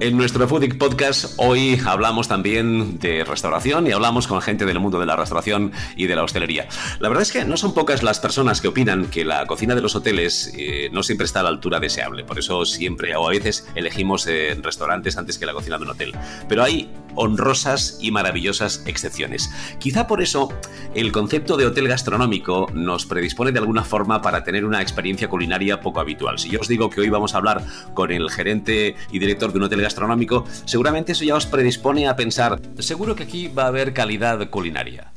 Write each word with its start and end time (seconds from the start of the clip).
En 0.00 0.16
nuestro 0.16 0.46
Foodic 0.46 0.78
Podcast 0.78 1.34
hoy 1.38 1.80
hablamos 1.84 2.28
también 2.28 3.00
de 3.00 3.24
restauración 3.24 3.88
y 3.88 3.90
hablamos 3.90 4.28
con 4.28 4.40
gente 4.40 4.64
del 4.64 4.78
mundo 4.78 5.00
de 5.00 5.06
la 5.06 5.16
restauración 5.16 5.72
y 5.96 6.06
de 6.06 6.14
la 6.14 6.22
hostelería. 6.22 6.68
La 7.00 7.08
verdad 7.08 7.22
es 7.22 7.32
que 7.32 7.44
no 7.44 7.56
son 7.56 7.74
pocas 7.74 8.04
las 8.04 8.20
personas 8.20 8.60
que 8.60 8.68
opinan 8.68 9.06
que 9.06 9.24
la 9.24 9.44
cocina 9.46 9.74
de 9.74 9.80
los 9.80 9.96
hoteles 9.96 10.52
eh, 10.56 10.88
no 10.92 11.02
siempre 11.02 11.24
está 11.24 11.40
a 11.40 11.42
la 11.42 11.48
altura 11.48 11.80
deseable. 11.80 12.22
Por 12.22 12.38
eso 12.38 12.64
siempre 12.64 13.16
o 13.16 13.26
a 13.26 13.30
veces 13.30 13.66
elegimos 13.74 14.24
eh, 14.28 14.56
restaurantes 14.62 15.18
antes 15.18 15.36
que 15.36 15.46
la 15.46 15.52
cocina 15.52 15.78
de 15.78 15.82
un 15.82 15.90
hotel. 15.90 16.12
Pero 16.48 16.62
hay 16.62 16.88
honrosas 17.16 17.98
y 18.00 18.12
maravillosas 18.12 18.84
excepciones. 18.86 19.50
Quizá 19.80 20.06
por 20.06 20.22
eso 20.22 20.52
el 20.94 21.10
concepto 21.10 21.56
de 21.56 21.66
hotel 21.66 21.88
gastronómico 21.88 22.68
nos 22.72 23.06
predispone 23.06 23.50
de 23.50 23.58
alguna 23.58 23.82
forma 23.82 24.22
para 24.22 24.44
tener 24.44 24.64
una 24.64 24.80
experiencia 24.80 25.28
culinaria 25.28 25.80
poco 25.80 25.98
habitual. 25.98 26.38
Si 26.38 26.48
yo 26.48 26.60
os 26.60 26.68
digo 26.68 26.90
que 26.90 27.00
hoy 27.00 27.08
vamos 27.08 27.34
a 27.34 27.38
hablar 27.38 27.64
con 27.94 28.12
el 28.12 28.30
gerente 28.30 28.94
y 29.10 29.18
director 29.18 29.50
de 29.50 29.58
un 29.58 29.64
hotel 29.64 29.80
gastronómico, 29.88 30.44
seguramente 30.66 31.12
eso 31.12 31.24
ya 31.24 31.34
os 31.34 31.46
predispone 31.46 32.08
a 32.08 32.14
pensar, 32.14 32.60
seguro 32.78 33.16
que 33.16 33.22
aquí 33.22 33.48
va 33.48 33.64
a 33.64 33.68
haber 33.68 33.94
calidad 33.94 34.50
culinaria. 34.50 35.12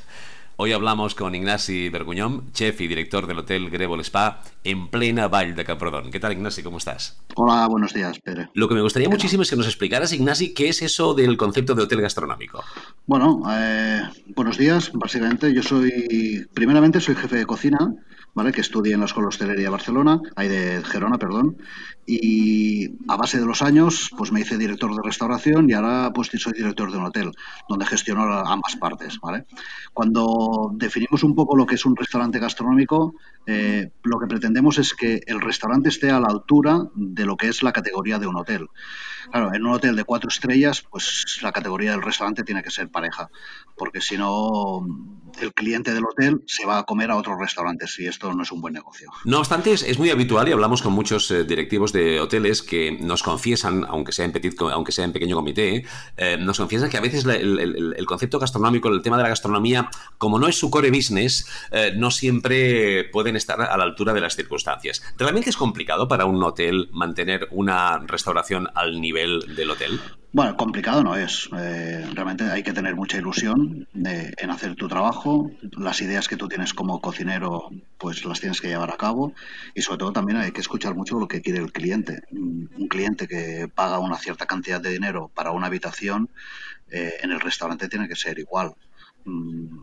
Hoy 0.56 0.72
hablamos 0.72 1.14
con 1.14 1.36
Ignasi 1.36 1.90
Berguñón, 1.90 2.54
chef 2.54 2.80
y 2.80 2.88
director 2.88 3.28
del 3.28 3.40
Hotel 3.40 3.70
Grevol 3.70 4.00
Spa 4.02 4.44
en 4.64 4.90
plena 4.90 5.28
Vall 5.28 5.56
de 5.56 5.66
Camprodón. 5.66 6.12
¿Qué 6.12 6.20
tal, 6.20 6.34
Ignasi? 6.34 6.62
¿Cómo 6.64 6.78
estás? 6.78 7.18
Hola, 7.36 7.68
buenos 7.68 7.94
días, 7.94 8.20
Pere. 8.20 8.50
Lo 8.54 8.70
que 8.70 8.76
me 8.76 8.82
gustaría 8.82 9.10
muchísimo 9.10 9.44
es 9.44 9.50
que 9.50 9.56
nos 9.58 9.66
explicaras, 9.66 10.14
Ignasi, 10.14 10.54
qué 10.54 10.70
es 10.70 10.82
eso 10.84 11.14
del 11.16 11.36
concepto 11.36 11.74
de 11.74 11.84
hotel 11.84 12.02
gastronómico. 12.02 12.64
Bueno, 13.08 13.42
eh, 13.52 14.04
buenos 14.36 14.58
días. 14.58 14.92
Básicamente, 14.94 15.54
yo 15.54 15.64
soy, 15.64 16.48
primeramente, 16.54 17.02
soy 17.02 17.16
jefe 17.16 17.38
de 17.38 17.46
cocina 17.46 17.94
¿vale? 18.34 18.52
que 18.52 18.62
estudié 18.62 18.94
en 18.94 19.00
la 19.00 19.06
Escuela 19.06 19.26
de 19.26 19.30
Hostelería 19.30 19.66
de 19.66 19.70
Barcelona, 19.70 20.22
ahí 20.36 20.48
de 20.48 20.84
Gerona, 20.84 21.18
perdón, 21.18 21.58
y 22.06 22.90
a 23.08 23.16
base 23.16 23.40
de 23.40 23.46
los 23.46 23.62
años, 23.62 24.10
pues 24.18 24.32
me 24.32 24.42
hice 24.42 24.58
director 24.58 24.94
de 24.96 25.02
restauración 25.04 25.70
y 25.70 25.74
ahora 25.74 26.12
pues 26.14 26.30
soy 26.38 26.54
director 26.54 26.92
de 26.92 26.98
un 26.98 27.06
hotel, 27.06 27.32
donde 27.70 27.86
gestiono 27.86 28.24
ambas 28.24 28.76
partes, 28.76 29.20
¿vale? 29.22 29.46
Cuando 29.94 30.72
definimos 30.74 31.24
un 31.24 31.36
poco 31.36 31.56
lo 31.56 31.66
que 31.66 31.76
es 31.76 31.86
un 31.86 31.96
restaurante 31.96 32.40
gastronómico, 32.40 33.16
eh, 33.46 33.92
lo 34.04 34.20
que 34.20 34.28
pretendemos 34.28 34.78
es 34.78 34.94
que 34.94 35.22
el 35.26 35.42
restaurante 35.42 35.90
esté 35.90 36.12
a 36.12 36.20
la 36.20 36.28
altura 36.28 36.88
de 36.96 37.26
lo 37.26 37.38
que 37.38 37.48
es 37.48 37.64
la 37.64 37.72
categoría 37.72 38.20
de 38.20 38.28
un 38.28 38.38
hotel. 38.38 38.68
Claro, 39.32 39.54
en 39.54 39.66
un 39.66 39.74
hotel 39.74 39.96
de 39.96 40.04
cuatro 40.04 40.30
estrellas, 40.30 40.84
pues 40.90 41.40
la 41.42 41.52
categoría 41.52 41.92
del 41.92 42.02
restaurante 42.02 42.44
tiene 42.44 42.64
que 42.64 42.72
ser 42.72 42.90
pareja, 42.90 43.30
porque 43.78 44.02
si 44.02 44.18
no, 44.18 44.86
el 45.40 45.54
cliente 45.54 45.94
del 45.94 46.04
hotel 46.04 46.44
se 46.48 46.66
va 46.66 46.80
a 46.80 46.84
comer 46.84 47.12
a 47.12 47.16
otros 47.16 47.38
restaurantes 47.40 47.98
y 48.00 48.08
esto 48.08 48.34
no 48.34 48.44
es 48.44 48.52
un 48.52 48.62
buen 48.62 48.74
negocio. 48.74 49.10
No 49.26 49.40
obstante, 49.40 49.72
es, 49.72 50.00
muy 50.00 50.10
habitual 50.10 50.50
y 50.50 50.52
hablamos 50.52 50.82
con 50.82 50.94
muchos 50.94 51.30
eh, 51.32 51.44
directivos 51.44 51.91
de 51.92 52.20
hoteles 52.20 52.62
que 52.62 52.92
nos 52.92 53.24
confiesan, 53.24 53.86
aunque 53.88 54.12
sea 54.12 54.26
en, 54.26 54.32
petit, 54.32 54.60
aunque 54.60 54.92
sea 54.92 55.06
en 55.06 55.14
pequeño 55.14 55.36
comité, 55.36 55.86
eh, 56.18 56.38
nos 56.40 56.58
confiesan 56.58 56.90
que 56.90 56.98
a 56.98 57.02
veces 57.02 57.26
el, 57.26 58.06
concepto 58.06 58.40
gastronómico, 58.40 58.90
el 58.90 59.02
tema 59.02 59.18
de 59.18 59.24
la 59.24 59.30
gastronomía, 59.30 59.90
como 60.18 60.40
no 60.40 60.48
es 60.48 60.58
su 60.58 60.70
core 60.70 60.90
business, 60.90 61.48
eh, 61.72 61.94
no 61.96 62.12
siempre 62.12 63.06
pueden 63.06 63.36
estar 63.36 63.62
a 63.62 63.78
la 63.78 63.84
altura 63.84 64.14
de 64.14 64.22
las 64.22 64.36
circunstancias. 64.36 65.02
¿Realmente 65.18 65.50
es 65.50 65.58
complicado 65.58 66.08
para 66.08 66.26
un 66.26 66.44
hotel 66.44 66.90
mantener 66.92 67.48
una 67.52 68.00
restauración 68.00 68.70
al 68.76 69.00
nivel 69.00 69.56
del 69.56 69.72
hotel? 69.72 70.00
Bueno, 70.34 70.56
complicado 70.56 71.04
no 71.04 71.18
es. 71.18 71.50
Eh, 71.58 72.10
realmente 72.14 72.46
hay 72.46 72.64
que 72.64 72.72
tener 72.72 72.96
mucha 72.96 73.18
ilusión 73.18 73.90
en 73.94 74.50
hacer 74.50 74.76
tu 74.76 74.88
trabajo. 74.88 75.52
Las 75.78 76.02
ideas 76.02 76.30
que 76.30 76.38
tú 76.38 76.48
tienes 76.48 76.74
como 76.74 77.02
cocinero, 77.02 77.70
pues 77.98 78.24
las 78.24 78.40
tienes 78.40 78.62
que 78.62 78.70
llevar 78.70 78.92
a 78.92 78.96
cabo. 78.96 79.34
Y 79.76 79.82
sobre 79.82 79.98
todo 79.98 80.14
también 80.14 80.40
hay 80.40 80.54
que 80.54 80.62
escuchar 80.62 80.96
mucho 80.96 81.20
lo 81.20 81.28
que 81.28 81.42
quiere 81.42 81.60
el 81.60 81.74
cliente. 81.74 82.22
Un 82.32 82.88
cliente 82.90 83.28
que 83.28 83.68
paga 83.68 84.00
una 84.00 84.18
cierta 84.18 84.46
cantidad 84.46 84.80
de 84.80 84.92
dinero 84.92 85.30
para 85.36 85.52
una 85.52 85.68
habitación, 85.68 86.30
eh, 86.90 87.16
en 87.22 87.32
el 87.32 87.42
restaurante 87.42 87.90
tiene 87.90 88.08
que 88.08 88.16
ser 88.16 88.40
igual. 88.40 88.74
Mm, 89.26 89.80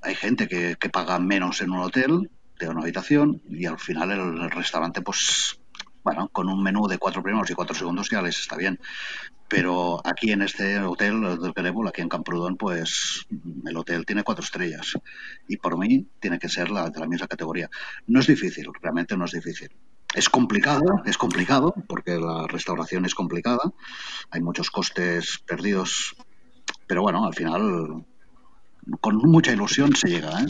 hay 0.00 0.14
gente 0.14 0.48
que, 0.48 0.76
paga 0.90 1.18
menos 1.18 1.60
en 1.60 1.72
un 1.72 1.80
hotel 1.80 2.30
de 2.58 2.68
una 2.70 2.80
habitación 2.80 3.42
y 3.50 3.66
al 3.66 3.78
final 3.78 4.10
el 4.12 4.50
restaurante, 4.50 5.02
pues 5.02 5.59
bueno, 6.10 6.28
con 6.32 6.48
un 6.48 6.60
menú 6.60 6.88
de 6.88 6.98
cuatro 6.98 7.22
primeros 7.22 7.48
y 7.50 7.54
cuatro 7.54 7.72
segundos 7.72 8.10
ya 8.10 8.20
les 8.20 8.36
está 8.40 8.56
bien. 8.56 8.80
Pero 9.46 10.00
aquí 10.04 10.32
en 10.32 10.42
este 10.42 10.80
hotel 10.80 11.20
del 11.40 11.52
Grevol, 11.52 11.86
aquí 11.86 12.00
en 12.00 12.08
Camprodón, 12.08 12.56
pues 12.56 13.26
el 13.64 13.76
hotel 13.76 14.04
tiene 14.04 14.24
cuatro 14.24 14.42
estrellas. 14.42 14.98
Y 15.46 15.56
por 15.56 15.78
mí 15.78 16.08
tiene 16.18 16.40
que 16.40 16.48
ser 16.48 16.70
la, 16.70 16.90
de 16.90 16.98
la 16.98 17.06
misma 17.06 17.28
categoría. 17.28 17.70
No 18.08 18.18
es 18.18 18.26
difícil, 18.26 18.66
realmente 18.82 19.16
no 19.16 19.24
es 19.24 19.30
difícil. 19.30 19.70
Es 20.12 20.28
complicado, 20.28 21.00
es 21.04 21.16
complicado, 21.16 21.74
porque 21.86 22.16
la 22.16 22.48
restauración 22.48 23.04
es 23.04 23.14
complicada. 23.14 23.72
Hay 24.32 24.40
muchos 24.40 24.68
costes 24.68 25.38
perdidos. 25.46 26.16
Pero 26.88 27.02
bueno, 27.02 27.24
al 27.24 27.34
final 27.34 28.04
con 29.00 29.16
mucha 29.16 29.52
ilusión 29.52 29.94
se 29.94 30.08
llega. 30.08 30.40
¿eh? 30.40 30.46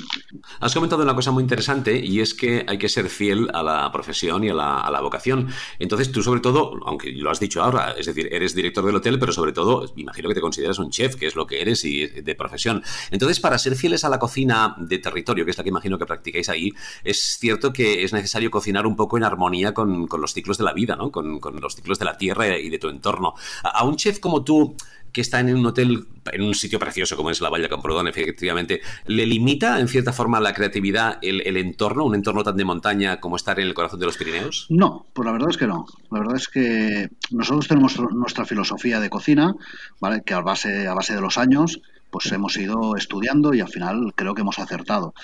Has 0.60 0.74
comentado 0.74 1.02
una 1.02 1.14
cosa 1.14 1.30
muy 1.30 1.42
interesante 1.42 1.98
y 1.98 2.20
es 2.20 2.34
que 2.34 2.64
hay 2.66 2.78
que 2.78 2.88
ser 2.88 3.08
fiel 3.08 3.50
a 3.52 3.62
la 3.62 3.90
profesión 3.92 4.44
y 4.44 4.50
a 4.50 4.54
la, 4.54 5.00
vocación. 5.00 5.48
Entonces 5.78 6.12
tú 6.12 6.22
sobre 6.22 6.40
todo, 6.40 6.78
aunque 6.84 7.10
lo 7.12 7.30
has 7.30 7.40
dicho 7.40 7.62
ahora, 7.62 7.92
es 7.92 8.06
decir, 8.06 8.28
eres 8.30 8.54
director 8.54 8.84
del 8.84 8.96
hotel, 8.96 9.18
pero 9.18 9.32
sobre 9.32 9.52
todo 9.52 9.90
imagino 9.96 10.28
que 10.28 10.34
te 10.34 10.40
consideras 10.40 10.78
un 10.78 10.90
chef, 10.90 11.16
que 11.16 11.26
es 11.26 11.34
lo 11.34 11.46
que 11.46 11.62
eres 11.62 11.84
y 11.84 12.06
de 12.06 12.34
profesión. 12.34 12.82
Entonces 13.10 13.40
para 13.40 13.58
ser 13.58 13.76
fieles 13.76 14.04
a 14.04 14.10
la 14.10 14.18
cocina 14.18 14.76
de 14.78 14.98
territorio, 14.98 15.44
que 15.44 15.52
es 15.52 15.58
la 15.58 15.64
que 15.64 15.70
imagino 15.70 15.98
que 15.98 16.06
practicáis 16.06 16.48
ahí, 16.50 16.72
es 17.02 17.38
cierto 17.38 17.72
que 17.72 18.04
es 18.04 18.12
necesario 18.12 18.50
cocinar 18.50 18.86
un 18.86 18.94
poco 18.94 19.16
en 19.16 19.24
armonía 19.24 19.72
con, 19.72 20.08
los 20.20 20.34
ciclos 20.34 20.58
de 20.58 20.64
la 20.64 20.74
vida, 20.74 20.96
¿no? 20.96 21.10
Con, 21.10 21.40
los 21.60 21.74
ciclos 21.74 21.98
de 21.98 22.04
la 22.04 22.16
tierra 22.16 22.58
y 22.58 22.68
de 22.68 22.78
tu 22.78 22.88
entorno. 22.88 23.34
a 23.62 23.84
un 23.84 23.96
chef 23.96 24.20
como 24.20 24.44
tú, 24.44 24.76
que 25.12 25.20
está 25.20 25.40
en 25.40 25.54
un 25.54 25.66
hotel, 25.66 26.06
en 26.32 26.42
un 26.42 26.54
sitio 26.54 26.78
precioso 26.78 27.16
como 27.16 27.30
es 27.30 27.40
la 27.40 27.50
Valle 27.50 27.64
de 27.64 27.68
Camprodón, 27.68 28.08
efectivamente, 28.08 28.80
¿le 29.06 29.26
limita 29.26 29.80
en 29.80 29.88
cierta 29.88 30.12
forma 30.12 30.40
la 30.40 30.54
creatividad 30.54 31.18
el, 31.22 31.56
entorno, 31.56 32.04
un 32.04 32.14
entorno 32.14 32.42
tan 32.42 32.56
de 32.56 32.64
montaña 32.64 33.20
como 33.20 33.36
estar 33.36 33.58
en 33.60 33.66
el 33.66 33.74
corazón 33.74 34.00
de 34.00 34.06
los 34.06 34.16
Pirineos? 34.16 34.66
No, 34.70 35.06
pues 35.12 35.26
la 35.26 35.32
verdad 35.32 35.50
es 35.50 35.56
que 35.56 35.66
no. 35.66 35.86
La 36.10 36.20
verdad 36.20 36.36
es 36.36 36.48
que 36.48 37.08
nosotros 37.30 37.68
tenemos 37.68 37.98
nuestra 38.12 38.44
filosofía 38.44 39.00
de 39.00 39.10
cocina, 39.10 39.54
¿vale? 40.00 40.22
que 40.24 40.34
a 40.34 40.40
base, 40.40 40.86
a 40.86 40.94
base 40.94 41.14
de 41.14 41.20
los 41.20 41.38
años 41.38 41.80
pues 42.10 42.30
hemos 42.32 42.56
ido 42.56 42.96
estudiando 42.96 43.54
y 43.54 43.60
al 43.60 43.68
final 43.68 44.12
creo 44.14 44.34
que 44.34 44.42
hemos 44.42 44.58
acertado. 44.58 45.14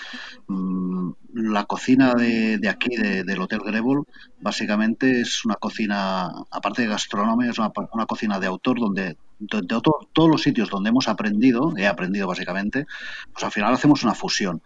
Mm, 0.46 1.10
la 1.34 1.64
cocina 1.64 2.14
de, 2.14 2.60
aquí, 2.68 2.96
del 2.96 3.40
Hotel 3.40 3.60
Grevol, 3.64 4.04
básicamente 4.40 5.20
es 5.20 5.44
una 5.44 5.56
cocina, 5.56 6.30
aparte 6.50 6.82
de 6.82 6.88
gastronómica, 6.88 7.50
es 7.50 7.58
una, 7.58 8.06
cocina 8.06 8.38
de 8.38 8.46
autor 8.46 8.78
donde 8.78 9.16
de, 9.38 9.62
todos 9.62 10.30
los 10.30 10.42
sitios 10.42 10.70
donde 10.70 10.90
hemos 10.90 11.08
aprendido, 11.08 11.74
he 11.76 11.86
aprendido 11.86 12.26
básicamente, 12.26 12.86
pues 13.32 13.44
al 13.44 13.52
final 13.52 13.74
hacemos 13.74 14.02
una 14.02 14.14
fusión. 14.14 14.62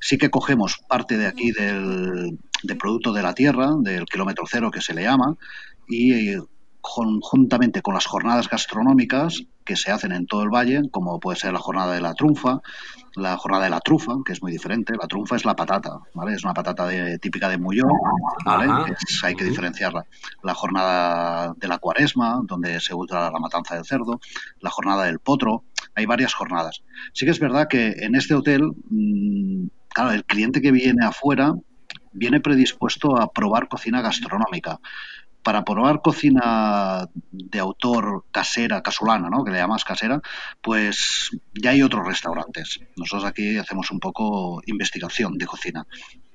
Sí 0.00 0.18
que 0.18 0.30
cogemos 0.30 0.78
parte 0.88 1.16
de 1.16 1.26
aquí 1.26 1.52
del, 1.52 2.38
del 2.62 2.78
producto 2.78 3.12
de 3.12 3.22
la 3.22 3.34
tierra, 3.34 3.70
del 3.78 4.04
kilómetro 4.04 4.44
cero 4.48 4.70
que 4.70 4.80
se 4.80 4.94
le 4.94 5.02
llama, 5.02 5.36
y 5.88 6.36
conjuntamente 6.82 7.80
con 7.80 7.94
las 7.94 8.06
jornadas 8.06 8.48
gastronómicas 8.48 9.44
que 9.64 9.76
se 9.76 9.90
hacen 9.90 10.12
en 10.12 10.26
todo 10.26 10.42
el 10.42 10.50
valle, 10.50 10.82
como 10.90 11.20
puede 11.20 11.38
ser 11.38 11.52
la 11.52 11.58
jornada 11.58 11.94
de 11.94 12.00
la 12.00 12.14
trunfa, 12.14 12.60
la 13.14 13.36
jornada 13.36 13.64
de 13.64 13.70
la 13.70 13.80
trufa, 13.80 14.14
que 14.24 14.32
es 14.32 14.42
muy 14.42 14.52
diferente. 14.52 14.94
La 15.00 15.06
trunfa 15.06 15.36
es 15.36 15.44
la 15.44 15.54
patata, 15.54 15.98
¿vale? 16.14 16.34
Es 16.34 16.44
una 16.44 16.54
patata 16.54 16.88
típica 17.20 17.48
de 17.48 17.58
Mullón, 17.58 17.90
¿vale? 18.44 18.94
hay 19.22 19.34
que 19.34 19.44
diferenciarla. 19.44 20.04
La 20.42 20.54
jornada 20.54 21.54
de 21.56 21.68
la 21.68 21.78
cuaresma, 21.78 22.40
donde 22.44 22.80
se 22.80 22.94
ultra 22.94 23.30
la 23.30 23.38
matanza 23.38 23.74
del 23.74 23.84
cerdo. 23.84 24.20
La 24.60 24.70
jornada 24.70 25.04
del 25.04 25.18
potro. 25.18 25.64
Hay 25.94 26.06
varias 26.06 26.32
jornadas. 26.32 26.82
Sí 27.12 27.26
que 27.26 27.32
es 27.32 27.40
verdad 27.40 27.68
que 27.68 27.88
en 27.98 28.14
este 28.14 28.34
hotel, 28.34 28.62
mm, 28.88 29.66
claro, 29.88 30.12
el 30.12 30.24
cliente 30.24 30.62
que 30.62 30.72
viene 30.72 31.04
afuera 31.04 31.52
viene 32.12 32.40
predispuesto 32.40 33.20
a 33.20 33.30
probar 33.30 33.68
cocina 33.68 34.00
gastronómica 34.00 34.78
para 35.42 35.64
probar 35.64 36.02
cocina 36.02 37.08
de 37.30 37.58
autor 37.58 38.24
casera, 38.30 38.82
casolana, 38.82 39.28
¿no? 39.28 39.44
que 39.44 39.50
le 39.50 39.58
llamas 39.58 39.84
casera, 39.84 40.20
pues 40.60 41.30
ya 41.54 41.70
hay 41.70 41.82
otros 41.82 42.06
restaurantes. 42.06 42.80
Nosotros 42.96 43.24
aquí 43.24 43.58
hacemos 43.58 43.90
un 43.90 44.00
poco 44.00 44.62
investigación 44.66 45.36
de 45.38 45.46
cocina. 45.46 45.86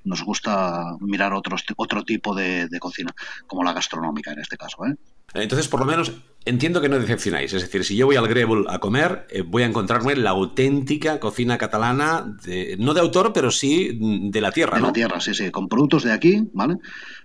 Nos 0.03 0.23
gusta 0.23 0.95
mirar 1.01 1.33
otros, 1.33 1.65
otro 1.75 2.03
tipo 2.03 2.33
de, 2.33 2.69
cocina, 2.79 3.13
como 3.45 3.63
la 3.63 3.73
gastronómica 3.73 4.31
en 4.31 4.39
este 4.39 4.55
caso. 4.55 4.85
¿eh? 4.85 4.95
Entonces, 5.33 5.67
por 5.67 5.81
lo 5.81 5.85
menos, 5.85 6.13
entiendo 6.45 6.79
que 6.79 6.87
no 6.87 6.97
decepcionáis. 6.97 7.53
Es 7.53 7.61
decir, 7.61 7.83
si 7.83 7.97
yo 7.97 8.05
voy 8.05 8.15
al 8.15 8.27
Grebel 8.27 8.65
a 8.69 8.79
comer, 8.79 9.27
eh, 9.29 9.41
voy 9.41 9.63
a 9.63 9.65
encontrarme 9.65 10.15
la 10.15 10.29
auténtica 10.29 11.19
cocina 11.19 11.57
catalana, 11.57 12.37
no 12.77 12.93
de 12.93 13.01
autor, 13.01 13.33
pero 13.33 13.51
sí 13.51 13.99
de 13.99 14.39
la 14.39 14.51
tierra. 14.53 14.77
De 14.77 14.83
la 14.83 14.93
tierra, 14.93 15.19
sí, 15.19 15.33
sí, 15.33 15.51
con 15.51 15.67
productos 15.67 16.03
de 16.03 16.13
aquí, 16.13 16.47
¿vale? 16.53 16.77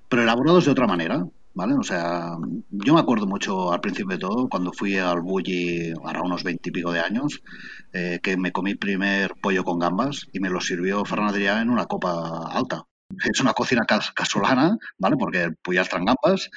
Pero 0.09 0.23
elaborados 0.23 0.65
de 0.65 0.73
otra 0.73 0.89
manera. 0.89 1.25
¿Vale? 1.55 1.75
O 1.75 1.83
sea, 1.83 2.37
yo 2.71 2.95
me 2.95 3.01
acuerdo 3.01 3.27
mucho 3.27 3.73
al 3.73 3.81
principio 3.81 4.17
de 4.17 4.21
todo, 4.21 4.49
cuando 4.49 4.73
fui 4.73 4.97
al 4.97 5.21
Bulli, 5.21 5.93
ahora 6.05 6.23
unos 6.23 6.45
veintipico 6.45 6.93
de 6.93 7.01
años, 7.01 7.43
eh, 7.93 8.21
que 8.23 8.37
me 8.37 8.53
comí 8.53 8.75
primer 8.75 9.35
pollo 9.43 9.65
con 9.65 9.79
gambas 9.79 10.27
y 10.33 10.41
me 10.41 10.51
lo 10.51 10.61
sirvió 10.61 11.05
Ferran 11.05 11.35
en 11.35 11.71
una 11.71 11.87
copa 11.87 12.49
alta. 12.51 12.85
Es 13.31 13.41
una 13.41 13.53
cocina 13.53 13.83
casolana, 14.15 14.77
¿vale? 14.99 15.17
Porque 15.17 15.43
el 15.43 15.57
pollastre 15.57 15.99
en 15.99 16.07
gambas, 16.07 16.51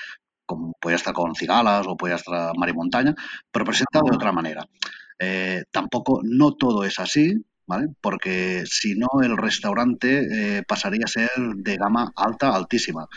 como 0.46 0.74
puede 0.80 0.96
estar 0.96 1.14
con 1.14 1.36
cigalas 1.36 1.86
o 1.88 1.98
puede 1.98 2.16
estar 2.16 2.56
mar 2.58 2.74
montaña, 2.74 3.14
pero 3.52 3.66
presentado 3.66 4.06
de 4.10 4.16
otra 4.16 4.32
manera. 4.32 4.66
Eh, 5.20 5.64
tampoco, 5.72 6.22
no 6.24 6.54
todo 6.54 6.84
es 6.84 7.00
así, 7.00 7.34
¿vale? 7.68 7.88
Porque 8.02 8.64
si 8.66 8.96
no, 8.96 9.08
el 9.24 9.38
restaurante 9.38 10.58
eh, 10.58 10.64
pasaría 10.64 11.06
a 11.06 11.08
ser 11.08 11.30
de 11.56 11.78
gama 11.78 12.12
alta, 12.16 12.56
altísima. 12.56 13.08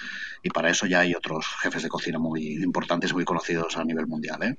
Y 0.43 0.51
para 0.51 0.71
eso 0.71 0.87
ya 0.87 1.01
hay 1.01 1.15
otros 1.15 1.47
jefes 1.61 1.83
de 1.83 1.89
cocina 1.89 2.19
muy 2.19 2.63
importantes, 2.63 3.13
muy 3.13 3.25
conocidos 3.25 3.77
a 3.77 3.85
nivel 3.85 4.07
mundial, 4.07 4.43
¿eh? 4.43 4.59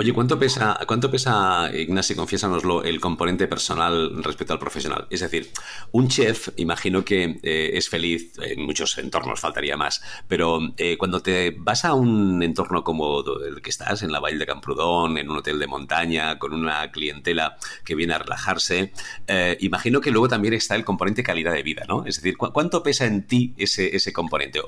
Oye, 0.00 0.12
¿cuánto 0.12 0.38
pesa, 0.38 0.78
cuánto 0.86 1.10
pesa, 1.10 1.72
Ignacio, 1.74 2.14
confiésanoslo, 2.14 2.84
el 2.84 3.00
componente 3.00 3.48
personal 3.48 4.22
respecto 4.22 4.52
al 4.52 4.60
profesional? 4.60 5.08
Es 5.10 5.18
decir, 5.18 5.50
un 5.90 6.06
chef, 6.06 6.50
imagino 6.56 7.04
que 7.04 7.40
eh, 7.42 7.70
es 7.74 7.88
feliz, 7.88 8.32
en 8.40 8.64
muchos 8.64 8.96
entornos 8.98 9.40
faltaría 9.40 9.76
más, 9.76 10.00
pero 10.28 10.60
eh, 10.76 10.96
cuando 10.96 11.20
te 11.20 11.50
vas 11.50 11.84
a 11.84 11.94
un 11.94 12.40
entorno 12.44 12.84
como 12.84 13.24
el 13.44 13.60
que 13.60 13.70
estás, 13.70 14.04
en 14.04 14.12
la 14.12 14.20
Valle 14.20 14.38
de 14.38 14.46
Camprodón, 14.46 15.18
en 15.18 15.30
un 15.30 15.38
hotel 15.38 15.58
de 15.58 15.66
montaña, 15.66 16.38
con 16.38 16.54
una 16.54 16.92
clientela 16.92 17.56
que 17.84 17.96
viene 17.96 18.14
a 18.14 18.18
relajarse, 18.18 18.92
eh, 19.26 19.56
imagino 19.58 20.00
que 20.00 20.12
luego 20.12 20.28
también 20.28 20.54
está 20.54 20.76
el 20.76 20.84
componente 20.84 21.24
calidad 21.24 21.54
de 21.54 21.64
vida, 21.64 21.82
¿no? 21.88 22.06
Es 22.06 22.22
decir, 22.22 22.36
¿cuánto 22.36 22.84
pesa 22.84 23.04
en 23.04 23.26
ti 23.26 23.52
ese, 23.56 23.96
ese 23.96 24.12
componente? 24.12 24.60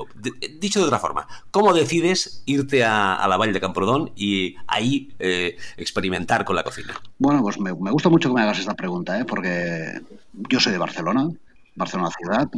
dicho 0.59 0.81
de 0.81 0.87
otra 0.87 0.99
forma, 0.99 1.29
¿cómo 1.53 1.73
decides 1.73 2.43
irte 2.47 2.82
a, 2.82 3.15
a 3.15 3.29
la 3.29 3.37
Valle 3.37 3.53
de 3.53 3.61
Camprodón 3.61 4.11
y 4.17 4.56
ahí 4.67 5.15
eh, 5.20 5.56
experimentar 5.76 6.44
con 6.44 6.56
la 6.56 6.62
cocina? 6.62 6.94
Bueno, 7.19 7.43
pues 7.43 7.58
me, 7.61 7.72
gusta 7.72 8.08
mucho 8.08 8.28
que 8.28 8.34
me 8.34 8.43
hagas 8.43 8.58
esta 8.58 8.75
pregunta, 8.75 9.19
¿eh? 9.19 9.25
porque 9.25 10.00
yo 10.49 10.61
soy 10.61 10.72
de 10.72 10.78
Barcelona, 10.78 11.28
Barcelona 11.75 12.11
ciudad. 12.19 12.49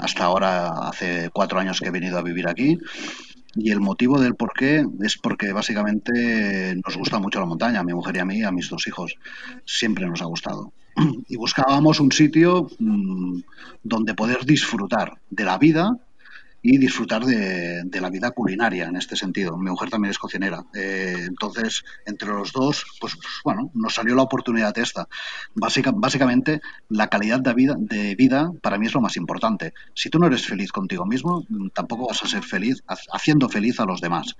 Hasta 0.00 0.24
ahora, 0.24 0.88
hace 0.88 1.30
cuatro 1.32 1.58
años 1.58 1.80
que 1.80 1.88
he 1.88 1.92
venido 1.92 2.18
a 2.18 2.22
vivir 2.22 2.48
aquí. 2.48 2.78
Y 3.54 3.70
el 3.70 3.80
motivo 3.80 4.20
del 4.20 4.34
por 4.34 4.52
qué 4.52 4.84
es 5.02 5.16
porque 5.16 5.52
básicamente 5.52 6.76
nos 6.84 6.96
gusta 6.96 7.18
mucho 7.18 7.40
la 7.40 7.46
montaña, 7.46 7.80
a 7.80 7.84
mi 7.84 7.94
mujer 7.94 8.16
y 8.16 8.18
a 8.20 8.24
mí, 8.24 8.42
a 8.42 8.52
mis 8.52 8.68
dos 8.68 8.86
hijos. 8.86 9.14
Siempre 9.64 10.06
nos 10.06 10.22
ha 10.22 10.26
gustado. 10.26 10.72
Y 11.28 11.36
buscábamos 11.36 12.00
un 12.00 12.12
sitio 12.12 12.68
mm, 12.78 13.40
donde 13.82 14.14
poder 14.14 14.44
disfrutar 14.44 15.18
de 15.30 15.44
la 15.44 15.58
vida 15.58 15.96
y 16.70 16.76
disfrutar 16.76 17.24
de, 17.24 17.98
la 17.98 18.10
vida 18.10 18.30
culinaria 18.32 18.88
en 18.88 18.96
este 18.96 19.16
sentido. 19.16 19.56
Mi 19.56 19.70
mujer 19.70 19.88
también 19.88 20.10
es 20.10 20.18
cocinera. 20.18 20.66
Eh, 20.74 21.24
entonces, 21.26 21.82
entre 22.04 22.28
los 22.28 22.52
dos, 22.52 22.84
pues 23.00 23.14
bueno, 23.42 23.70
nos 23.72 23.94
salió 23.94 24.14
la 24.14 24.20
oportunidad 24.22 24.76
esta. 24.76 25.08
básicamente, 25.54 26.60
la 26.90 27.08
calidad 27.08 27.40
de 27.40 28.14
vida, 28.14 28.52
para 28.60 28.76
mí 28.76 28.86
es 28.86 28.92
lo 28.92 29.00
más 29.00 29.16
importante. 29.16 29.72
Si 29.94 30.10
tú 30.10 30.18
no 30.18 30.26
eres 30.26 30.46
feliz 30.46 30.70
contigo 30.70 31.06
mismo, 31.06 31.46
tampoco 31.72 32.08
vas 32.08 32.22
a 32.22 32.28
ser 32.28 32.42
feliz 32.42 32.82
haciendo 32.86 33.48
feliz 33.48 33.80
a 33.80 33.86
los 33.86 34.02
demás. 34.02 34.36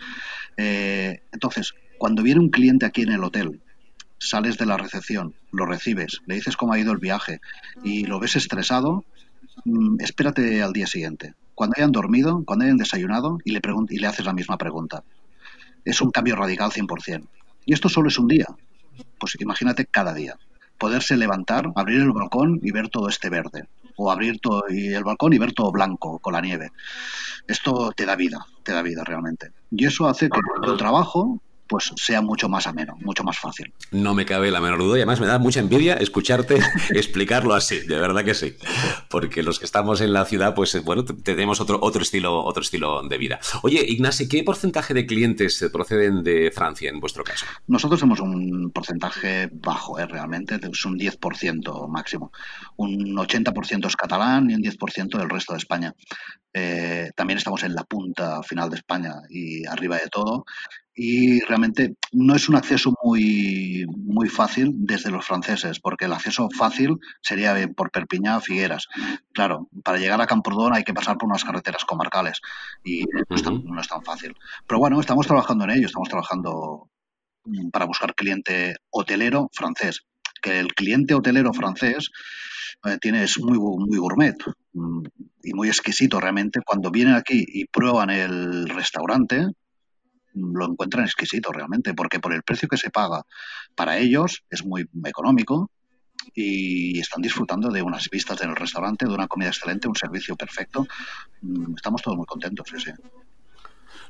Eh, 0.58 1.22
entonces, 1.32 1.72
cuando 1.96 2.22
viene 2.22 2.40
un 2.40 2.50
cliente 2.50 2.84
aquí 2.84 3.02
en 3.02 3.12
el 3.12 3.24
hotel, 3.24 3.62
sales 4.18 4.58
de 4.58 4.66
la 4.66 4.76
recepción, 4.76 5.34
lo 5.50 5.64
recibes, 5.64 6.20
le 6.26 6.34
dices 6.34 6.58
cómo 6.58 6.74
ha 6.74 6.78
ido 6.78 6.92
el 6.92 6.98
viaje 6.98 7.40
y 7.82 8.04
lo 8.04 8.20
ves 8.20 8.36
estresado, 8.36 9.06
mm, 9.64 10.02
espérate 10.02 10.62
al 10.62 10.74
día 10.74 10.86
siguiente 10.86 11.34
cuando 11.58 11.74
hayan 11.76 11.90
dormido, 11.90 12.44
cuando 12.46 12.64
hayan 12.64 12.76
desayunado 12.76 13.40
y 13.44 13.50
le, 13.50 13.60
y 13.88 13.98
le 13.98 14.06
haces 14.06 14.24
la 14.24 14.32
misma 14.32 14.56
pregunta. 14.56 15.02
Es 15.84 16.00
un 16.00 16.12
cambio 16.12 16.36
radical 16.36 16.70
100%. 16.70 17.26
Y 17.66 17.74
esto 17.74 17.88
solo 17.88 18.06
es 18.06 18.16
un 18.16 18.28
día. 18.28 18.46
Pues 19.18 19.36
imagínate 19.40 19.84
cada 19.86 20.14
día. 20.14 20.36
Poderse 20.78 21.16
levantar, 21.16 21.72
abrir 21.74 22.02
el 22.02 22.12
balcón 22.12 22.60
y 22.62 22.70
ver 22.70 22.90
todo 22.90 23.08
este 23.08 23.28
verde. 23.28 23.64
O 23.96 24.12
abrir 24.12 24.38
todo 24.38 24.66
y 24.68 24.94
el 24.94 25.02
balcón 25.02 25.32
y 25.32 25.38
ver 25.38 25.52
todo 25.52 25.72
blanco 25.72 26.20
con 26.20 26.34
la 26.34 26.40
nieve. 26.40 26.70
Esto 27.48 27.90
te 27.90 28.06
da 28.06 28.14
vida, 28.14 28.46
te 28.62 28.70
da 28.70 28.82
vida 28.82 29.02
realmente. 29.02 29.50
Y 29.72 29.84
eso 29.84 30.06
hace 30.06 30.28
que 30.28 30.38
el 30.64 30.76
trabajo 30.76 31.42
pues 31.68 31.92
sea 31.96 32.22
mucho 32.22 32.48
más 32.48 32.66
ameno, 32.66 32.96
mucho 33.00 33.22
más 33.24 33.38
fácil. 33.38 33.72
No 33.90 34.14
me 34.14 34.24
cabe 34.24 34.50
la 34.50 34.60
menor 34.60 34.80
duda 34.80 34.98
y 34.98 35.00
además 35.00 35.20
me 35.20 35.26
da 35.26 35.38
mucha 35.38 35.60
envidia 35.60 35.94
escucharte 35.94 36.58
explicarlo 36.90 37.54
así, 37.54 37.80
de 37.80 37.98
verdad 37.98 38.24
que 38.24 38.34
sí, 38.34 38.56
porque 39.10 39.42
los 39.42 39.58
que 39.58 39.64
estamos 39.64 40.00
en 40.00 40.12
la 40.12 40.24
ciudad, 40.24 40.54
pues 40.54 40.82
bueno, 40.82 41.04
tenemos 41.04 41.60
otro, 41.60 41.78
otro, 41.80 42.02
estilo, 42.02 42.44
otro 42.44 42.62
estilo 42.62 43.02
de 43.06 43.18
vida. 43.18 43.38
Oye, 43.62 43.84
Ignacio, 43.86 44.26
¿qué 44.28 44.42
porcentaje 44.42 44.94
de 44.94 45.06
clientes 45.06 45.68
proceden 45.72 46.22
de 46.22 46.50
Francia 46.50 46.90
en 46.90 47.00
vuestro 47.00 47.24
caso? 47.24 47.44
Nosotros 47.66 48.00
tenemos 48.00 48.20
un 48.20 48.70
porcentaje 48.72 49.48
bajo, 49.52 49.98
¿eh? 49.98 50.06
realmente, 50.06 50.58
es 50.60 50.84
un 50.84 50.98
10% 50.98 51.88
máximo. 51.88 52.32
Un 52.76 53.16
80% 53.16 53.86
es 53.86 53.96
catalán 53.96 54.50
y 54.50 54.54
un 54.54 54.62
10% 54.62 55.18
del 55.18 55.28
resto 55.28 55.52
de 55.52 55.58
España. 55.58 55.94
Eh, 56.52 57.10
también 57.14 57.38
estamos 57.38 57.62
en 57.62 57.74
la 57.74 57.84
punta 57.84 58.42
final 58.42 58.70
de 58.70 58.76
España 58.76 59.14
y 59.28 59.66
arriba 59.66 59.96
de 59.96 60.08
todo 60.08 60.44
y 61.00 61.38
realmente 61.42 61.94
no 62.10 62.34
es 62.34 62.48
un 62.48 62.56
acceso 62.56 62.92
muy, 63.04 63.86
muy 63.88 64.28
fácil 64.28 64.72
desde 64.74 65.12
los 65.12 65.24
franceses, 65.24 65.78
porque 65.78 66.06
el 66.06 66.12
acceso 66.12 66.48
fácil 66.50 66.96
sería 67.22 67.54
por 67.68 67.92
Perpiñá 67.92 68.40
Figueras. 68.40 68.88
Claro, 69.32 69.68
para 69.84 69.98
llegar 69.98 70.20
a 70.20 70.26
Camprodón 70.26 70.74
hay 70.74 70.82
que 70.82 70.92
pasar 70.92 71.16
por 71.16 71.28
unas 71.28 71.44
carreteras 71.44 71.84
comarcales 71.84 72.40
y 72.82 73.04
no 73.30 73.36
es, 73.36 73.44
tan, 73.44 73.64
no 73.64 73.80
es 73.80 73.86
tan 73.86 74.02
fácil. 74.02 74.34
Pero 74.66 74.80
bueno, 74.80 74.98
estamos 74.98 75.24
trabajando 75.28 75.62
en 75.66 75.70
ello, 75.70 75.86
estamos 75.86 76.08
trabajando 76.08 76.90
mm, 77.44 77.70
para 77.70 77.84
buscar 77.84 78.16
cliente 78.16 78.74
hotelero 78.90 79.50
francés. 79.52 80.00
Que 80.42 80.58
el 80.58 80.74
cliente 80.74 81.14
hotelero 81.14 81.52
francés 81.52 82.10
eh, 82.86 82.98
tiene, 83.00 83.22
es 83.22 83.38
muy, 83.38 83.56
muy 83.56 83.98
gourmet 83.98 84.34
mm, 84.72 85.02
y 85.44 85.54
muy 85.54 85.68
exquisito 85.68 86.18
realmente. 86.18 86.58
Cuando 86.66 86.90
vienen 86.90 87.14
aquí 87.14 87.44
y 87.46 87.66
prueban 87.66 88.10
el 88.10 88.68
restaurante, 88.68 89.46
lo 90.34 90.66
encuentran 90.66 91.04
exquisito 91.04 91.52
realmente, 91.52 91.94
porque 91.94 92.20
por 92.20 92.32
el 92.32 92.42
precio 92.42 92.68
que 92.68 92.76
se 92.76 92.90
paga 92.90 93.22
para 93.74 93.98
ellos 93.98 94.44
es 94.50 94.64
muy 94.64 94.88
económico 95.04 95.70
y 96.34 96.98
están 96.98 97.22
disfrutando 97.22 97.70
de 97.70 97.82
unas 97.82 98.08
vistas 98.10 98.40
en 98.42 98.50
el 98.50 98.56
restaurante, 98.56 99.06
de 99.06 99.14
una 99.14 99.28
comida 99.28 99.48
excelente, 99.48 99.88
un 99.88 99.96
servicio 99.96 100.36
perfecto. 100.36 100.86
Mm, 101.42 101.74
estamos 101.76 102.02
todos 102.02 102.16
muy 102.16 102.26
contentos, 102.26 102.68
sí, 102.70 102.80
sí. 102.80 102.90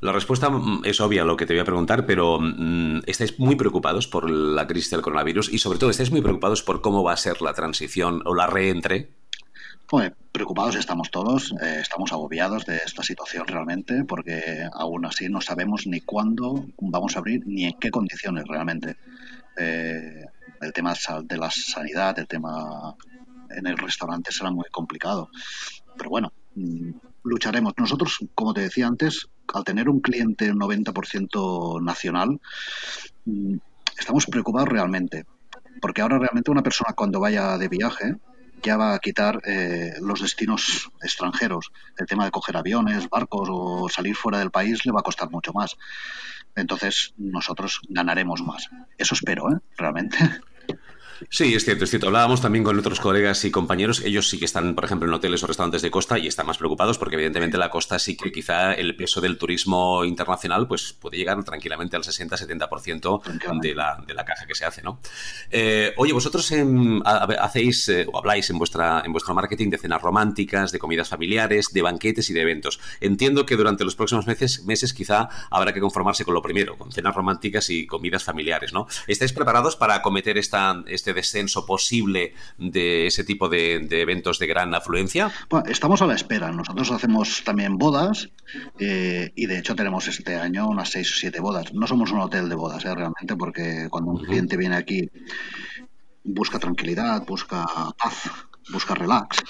La 0.00 0.12
respuesta 0.12 0.48
mm, 0.50 0.82
es 0.84 1.00
obvia 1.00 1.24
lo 1.24 1.36
que 1.36 1.46
te 1.46 1.54
voy 1.54 1.60
a 1.60 1.64
preguntar, 1.64 2.06
pero 2.06 2.38
mm, 2.40 3.02
estáis 3.06 3.38
muy 3.38 3.56
preocupados 3.56 4.06
por 4.06 4.30
la 4.30 4.66
crisis 4.66 4.90
del 4.90 5.02
coronavirus 5.02 5.52
y 5.52 5.58
sobre 5.58 5.78
todo 5.78 5.90
estáis 5.90 6.10
muy 6.10 6.20
preocupados 6.20 6.62
por 6.62 6.80
cómo 6.80 7.02
va 7.02 7.12
a 7.12 7.16
ser 7.16 7.42
la 7.42 7.54
transición 7.54 8.22
o 8.24 8.34
la 8.34 8.46
reentre 8.46 9.10
preocupados 10.38 10.76
estamos 10.76 11.10
todos, 11.10 11.52
eh, 11.60 11.78
estamos 11.80 12.12
agobiados 12.12 12.64
de 12.64 12.76
esta 12.76 13.02
situación 13.02 13.44
realmente, 13.48 14.04
porque 14.04 14.68
aún 14.72 15.04
así 15.04 15.28
no 15.28 15.40
sabemos 15.40 15.88
ni 15.88 16.00
cuándo 16.00 16.64
vamos 16.78 17.16
a 17.16 17.18
abrir 17.18 17.42
ni 17.44 17.64
en 17.64 17.72
qué 17.80 17.90
condiciones 17.90 18.46
realmente. 18.46 18.94
Eh, 19.56 20.24
el 20.60 20.72
tema 20.72 20.94
de 21.24 21.36
la 21.36 21.50
sanidad, 21.50 22.16
el 22.20 22.28
tema 22.28 22.94
en 23.50 23.66
el 23.66 23.76
restaurante 23.76 24.30
será 24.30 24.52
muy 24.52 24.66
complicado. 24.70 25.28
Pero 25.96 26.08
bueno, 26.08 26.32
mm, 26.54 26.90
lucharemos. 27.24 27.74
Nosotros, 27.76 28.18
como 28.36 28.54
te 28.54 28.60
decía 28.60 28.86
antes, 28.86 29.26
al 29.52 29.64
tener 29.64 29.88
un 29.88 29.98
cliente 29.98 30.54
90% 30.54 31.80
nacional, 31.82 32.40
mm, 33.24 33.56
estamos 33.98 34.26
preocupados 34.26 34.68
realmente. 34.68 35.26
Porque 35.80 36.00
ahora 36.00 36.20
realmente 36.20 36.52
una 36.52 36.62
persona 36.62 36.94
cuando 36.94 37.18
vaya 37.18 37.58
de 37.58 37.68
viaje, 37.68 38.14
ya 38.62 38.76
va 38.76 38.94
a 38.94 38.98
quitar 38.98 39.40
eh, 39.44 39.94
los 40.00 40.20
destinos 40.20 40.90
extranjeros. 41.02 41.70
El 41.96 42.06
tema 42.06 42.24
de 42.24 42.30
coger 42.30 42.56
aviones, 42.56 43.08
barcos 43.08 43.48
o 43.50 43.88
salir 43.88 44.16
fuera 44.16 44.38
del 44.38 44.50
país 44.50 44.84
le 44.84 44.92
va 44.92 45.00
a 45.00 45.04
costar 45.04 45.30
mucho 45.30 45.52
más. 45.52 45.76
Entonces 46.54 47.14
nosotros 47.16 47.80
ganaremos 47.88 48.42
más. 48.42 48.68
Eso 48.96 49.14
espero, 49.14 49.50
¿eh? 49.52 49.58
realmente. 49.76 50.18
Sí, 51.30 51.54
es 51.54 51.64
cierto, 51.64 51.84
es 51.84 51.90
cierto. 51.90 52.06
Hablábamos 52.06 52.40
también 52.40 52.64
con 52.64 52.78
otros 52.78 53.00
colegas 53.00 53.44
y 53.44 53.50
compañeros. 53.50 54.00
Ellos 54.04 54.28
sí 54.28 54.38
que 54.38 54.44
están, 54.44 54.74
por 54.74 54.84
ejemplo, 54.84 55.08
en 55.08 55.14
hoteles 55.14 55.42
o 55.42 55.46
restaurantes 55.46 55.82
de 55.82 55.90
costa 55.90 56.18
y 56.18 56.26
están 56.26 56.46
más 56.46 56.58
preocupados 56.58 56.98
porque, 56.98 57.16
evidentemente, 57.16 57.58
la 57.58 57.70
costa 57.70 57.98
sí 57.98 58.16
que 58.16 58.30
quizá 58.30 58.72
el 58.72 58.96
peso 58.96 59.20
del 59.20 59.38
turismo 59.38 60.04
internacional 60.04 60.66
pues 60.68 60.92
puede 60.92 61.16
llegar 61.16 61.42
tranquilamente 61.44 61.96
al 61.96 62.02
60-70% 62.02 63.60
de 63.60 63.74
la, 63.74 64.02
de 64.06 64.14
la 64.14 64.24
caja 64.24 64.46
que 64.46 64.54
se 64.54 64.64
hace, 64.64 64.82
¿no? 64.82 65.00
Eh, 65.50 65.92
oye, 65.96 66.12
vosotros 66.12 66.52
hacéis 67.38 67.88
eh, 67.88 68.06
o 68.10 68.18
habláis 68.18 68.50
en, 68.50 68.58
vuestra, 68.58 69.02
en 69.04 69.12
vuestro 69.12 69.34
marketing 69.34 69.70
de 69.70 69.78
cenas 69.78 70.00
románticas, 70.02 70.72
de 70.72 70.78
comidas 70.78 71.08
familiares, 71.08 71.72
de 71.72 71.82
banquetes 71.82 72.30
y 72.30 72.32
de 72.32 72.42
eventos. 72.42 72.80
Entiendo 73.00 73.46
que 73.46 73.56
durante 73.56 73.84
los 73.84 73.96
próximos 73.96 74.26
meses, 74.26 74.64
meses 74.64 74.92
quizá 74.94 75.28
habrá 75.50 75.72
que 75.72 75.80
conformarse 75.80 76.24
con 76.24 76.34
lo 76.34 76.42
primero, 76.42 76.76
con 76.76 76.92
cenas 76.92 77.14
románticas 77.14 77.70
y 77.70 77.86
comidas 77.86 78.24
familiares, 78.24 78.72
¿no? 78.72 78.86
¿Estáis 79.06 79.32
preparados 79.32 79.76
para 79.76 79.94
acometer 79.94 80.38
esta, 80.38 80.82
este 80.86 81.07
descenso 81.14 81.66
posible 81.66 82.34
de 82.56 83.06
ese 83.06 83.24
tipo 83.24 83.48
de, 83.48 83.86
eventos 83.90 84.38
de 84.38 84.46
gran 84.46 84.74
afluencia? 84.74 85.30
Bueno, 85.48 85.68
estamos 85.68 86.02
a 86.02 86.06
la 86.06 86.14
espera. 86.14 86.50
Nosotros 86.52 86.90
hacemos 86.90 87.42
también 87.44 87.76
bodas 87.76 88.30
eh, 88.78 89.32
y 89.34 89.46
de 89.46 89.58
hecho 89.58 89.74
tenemos 89.74 90.08
este 90.08 90.36
año 90.36 90.68
unas 90.68 90.90
seis 90.90 91.10
o 91.12 91.16
siete 91.16 91.40
bodas. 91.40 91.72
No 91.72 91.86
somos 91.86 92.10
un 92.12 92.20
hotel 92.20 92.48
de 92.48 92.54
bodas 92.54 92.84
¿eh? 92.84 92.94
realmente 92.94 93.36
porque 93.36 93.88
cuando 93.90 94.12
un 94.12 94.24
cliente 94.24 94.56
viene 94.56 94.76
aquí 94.76 95.10
busca 96.24 96.58
tranquilidad, 96.58 97.24
busca 97.26 97.66
paz 97.96 98.30
busca 98.70 98.94
relax. 98.94 99.42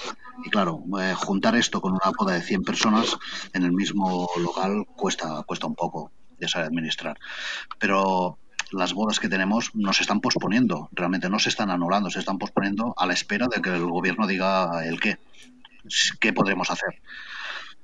Y 0.45 0.49
claro, 0.49 0.83
eh, 0.99 1.13
juntar 1.15 1.55
esto 1.55 1.81
con 1.81 1.93
una 1.93 2.11
boda 2.17 2.33
de 2.33 2.41
100 2.41 2.63
personas 2.63 3.17
en 3.53 3.63
el 3.63 3.71
mismo 3.71 4.29
local 4.37 4.85
cuesta, 4.95 5.43
cuesta 5.43 5.67
un 5.67 5.75
poco 5.75 6.11
de 6.37 6.47
saber 6.47 6.67
administrar. 6.67 7.17
Pero 7.77 8.39
las 8.71 8.93
bodas 8.93 9.19
que 9.19 9.29
tenemos 9.29 9.71
no 9.73 9.93
se 9.93 10.03
están 10.03 10.21
posponiendo, 10.21 10.89
realmente 10.91 11.29
no 11.29 11.39
se 11.39 11.49
están 11.49 11.69
anulando, 11.69 12.09
se 12.09 12.19
están 12.19 12.37
posponiendo 12.37 12.93
a 12.97 13.05
la 13.05 13.13
espera 13.13 13.47
de 13.47 13.61
que 13.61 13.69
el 13.69 13.85
gobierno 13.85 14.27
diga 14.27 14.85
el 14.85 14.99
qué, 14.99 15.17
qué 16.19 16.33
podremos 16.33 16.69
hacer. 16.69 17.01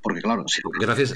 Porque 0.01 0.21
claro, 0.21 0.47
si 0.47 0.61
gracias, 0.79 1.15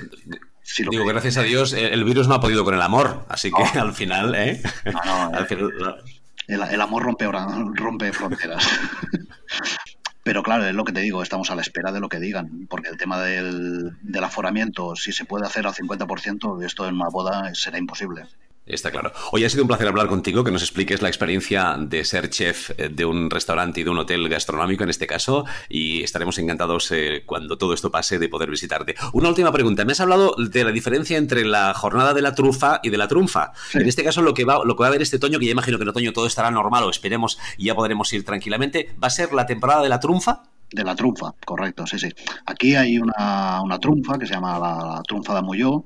digo, 0.89 1.05
gracias 1.05 1.37
a 1.37 1.43
Dios 1.43 1.73
el 1.73 2.03
virus 2.03 2.27
no 2.27 2.33
ha 2.33 2.41
podido 2.41 2.65
con 2.65 2.73
el 2.73 2.81
amor, 2.81 3.25
así 3.29 3.51
que 3.51 3.77
al 3.77 3.93
final, 3.93 4.33
¿eh? 4.33 4.61
el, 6.47 6.81
amor 6.81 7.03
rompe, 7.03 7.29
rompe 7.75 8.11
fronteras. 8.11 8.67
Pero 10.23 10.43
claro, 10.43 10.65
es 10.65 10.75
lo 10.75 10.85
que 10.85 10.91
te 10.91 11.01
digo, 11.01 11.23
estamos 11.23 11.49
a 11.49 11.55
la 11.55 11.61
espera 11.61 11.91
de 11.91 11.99
lo 11.99 12.09
que 12.09 12.19
digan, 12.19 12.67
porque 12.69 12.89
el 12.89 12.97
tema 12.97 13.21
del, 13.21 13.95
del 14.01 14.23
aforamiento, 14.23 14.95
si 14.95 15.11
se 15.11 15.25
puede 15.25 15.45
hacer 15.45 15.65
al 15.65 15.73
50%, 15.73 16.63
esto 16.65 16.87
en 16.87 16.95
una 16.95 17.09
boda 17.09 17.53
será 17.55 17.77
imposible. 17.77 18.25
Está 18.69 18.91
claro. 18.91 19.11
Hoy 19.31 19.43
ha 19.43 19.49
sido 19.49 19.63
un 19.63 19.67
placer 19.67 19.87
hablar 19.87 20.07
contigo, 20.07 20.43
que 20.43 20.51
nos 20.51 20.61
expliques 20.61 21.01
la 21.01 21.07
experiencia 21.07 21.75
de 21.79 22.05
ser 22.05 22.29
chef 22.29 22.69
eh, 22.77 22.89
de 22.89 23.03
un 23.03 23.31
restaurante 23.31 23.81
y 23.81 23.83
de 23.83 23.89
un 23.89 23.97
hotel 23.97 24.29
gastronómico 24.29 24.83
en 24.83 24.91
este 24.91 25.07
caso, 25.07 25.43
y 25.67 26.03
estaremos 26.03 26.37
encantados 26.37 26.91
eh, 26.91 27.23
cuando 27.25 27.57
todo 27.57 27.73
esto 27.73 27.89
pase 27.89 28.19
de 28.19 28.29
poder 28.29 28.51
visitarte. 28.51 28.93
Una 29.11 29.29
última 29.29 29.51
pregunta. 29.51 29.85
Me 29.85 29.93
has 29.93 29.99
hablado 30.01 30.35
de 30.37 30.63
la 30.63 30.71
diferencia 30.71 31.17
entre 31.17 31.45
la 31.45 31.73
jornada 31.73 32.13
de 32.13 32.21
la 32.21 32.35
trufa 32.35 32.79
y 32.83 32.91
de 32.91 32.97
la 32.97 33.07
trunfa. 33.07 33.53
En 33.73 33.87
este 33.87 34.03
caso, 34.03 34.21
lo 34.21 34.35
que, 34.35 34.45
va, 34.45 34.63
lo 34.63 34.75
que 34.75 34.81
va 34.81 34.85
a 34.85 34.89
haber 34.89 35.01
este 35.01 35.17
otoño, 35.17 35.39
que 35.39 35.45
ya 35.45 35.51
imagino 35.51 35.79
que 35.79 35.83
en 35.83 35.89
otoño 35.89 36.13
todo 36.13 36.27
estará 36.27 36.51
normal 36.51 36.83
o 36.83 36.91
esperemos 36.91 37.39
y 37.57 37.65
ya 37.65 37.75
podremos 37.75 38.13
ir 38.13 38.23
tranquilamente, 38.23 38.95
¿va 39.01 39.07
a 39.07 39.11
ser 39.11 39.33
la 39.33 39.47
temporada 39.47 39.81
de 39.81 39.89
la 39.89 39.99
trunfa? 39.99 40.43
De 40.71 40.83
la 40.83 40.95
trunfa, 40.95 41.33
correcto, 41.45 41.87
sí, 41.87 41.97
sí. 41.97 42.09
Aquí 42.45 42.75
hay 42.75 42.99
una, 42.99 43.61
una 43.63 43.79
trunfa 43.79 44.19
que 44.19 44.27
se 44.27 44.33
llama 44.33 44.59
la, 44.59 45.01
trunfa 45.07 45.33
de 45.33 45.39
Amolló, 45.39 45.83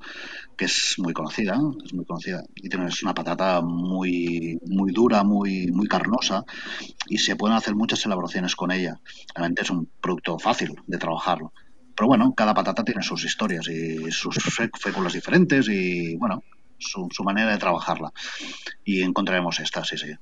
que 0.58 0.66
es 0.66 0.96
muy 0.98 1.14
conocida, 1.14 1.58
es 1.86 1.94
muy 1.94 2.06
conocida 2.06 2.44
y 2.56 2.68
tiene 2.68 2.88
una 3.02 3.14
patata 3.14 3.62
muy 3.62 4.60
muy 4.68 4.92
dura, 4.92 5.24
muy 5.24 5.72
muy 5.72 5.88
carnosa 5.88 6.44
y 7.08 7.18
se 7.18 7.36
pueden 7.38 7.56
hacer 7.56 7.76
muchas 7.76 8.06
elaboraciones 8.06 8.56
con 8.56 8.72
ella. 8.72 9.00
Realmente 9.34 9.62
es 9.62 9.70
un 9.70 9.90
producto 10.02 10.38
fácil 10.38 10.76
de 10.86 10.98
trabajarlo. 10.98 11.54
Pero 11.96 12.08
bueno, 12.08 12.34
cada 12.34 12.54
patata 12.54 12.84
tiene 12.84 13.04
sus 13.04 13.24
historias 13.24 13.68
y 13.68 14.12
sus 14.12 14.38
féculas 14.80 15.14
diferentes 15.14 15.70
y 15.70 16.16
bueno, 16.18 16.44
su, 16.78 17.08
su 17.12 17.24
manera 17.24 17.52
de 17.52 17.58
trabajarla. 17.58 18.12
Y 18.84 19.02
encontraremos 19.02 19.60
esta, 19.60 19.84
sí, 19.84 19.98
sí. 19.98 20.14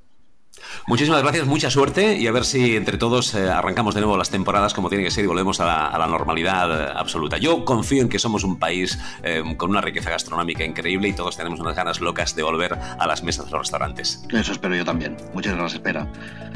Muchísimas 0.88 1.22
gracias, 1.22 1.46
mucha 1.46 1.70
suerte 1.70 2.18
y 2.18 2.28
a 2.28 2.32
ver 2.32 2.46
si 2.46 2.76
entre 2.76 2.98
todos 2.98 3.34
eh, 3.34 3.50
arrancamos 3.50 3.96
de 3.96 4.02
nuevo 4.02 4.18
las 4.18 4.30
temporadas 4.30 4.74
como 4.74 4.90
tiene 4.90 5.04
que 5.04 5.12
ser 5.12 5.24
y 5.24 5.28
volvemos 5.28 5.60
a 5.60 5.98
la, 5.98 6.08
normalidad 6.08 6.90
eh, 6.90 6.94
absoluta. 6.96 7.38
Yo 7.38 7.64
confío 7.66 8.02
en 8.02 8.10
que 8.10 8.20
somos 8.20 8.44
un 8.44 8.58
país 8.58 9.00
eh, 9.24 9.44
con 9.58 9.70
una 9.70 9.82
riqueza 9.82 10.10
gastronómica 10.10 10.64
increíble 10.64 11.10
y 11.10 11.14
todos 11.14 11.38
tenemos 11.38 11.60
unas 11.60 11.76
ganas 11.76 12.02
locas 12.02 12.36
de 12.36 12.44
volver 12.44 12.74
a 12.74 13.08
las 13.08 13.24
mesas 13.24 13.46
de 13.46 13.52
los 13.52 13.62
restaurantes. 13.62 14.26
Eso 14.32 14.52
espero 14.52 14.76
yo 14.76 14.86
también. 14.86 15.18
Muchas 15.34 15.54
gracias, 15.54 15.76
espera. 15.76 16.08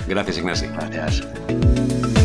Gracias, 0.08 0.38
Ignacio. 0.38 0.72
Gracias. 0.74 2.25